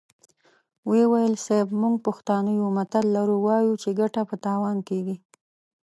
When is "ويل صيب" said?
1.11-1.67